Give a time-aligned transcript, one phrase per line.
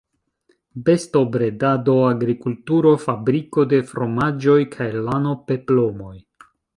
[0.85, 6.15] Bestobredado, agrikulturo, fabriko de fromaĝoj kaj lano-peplomoj.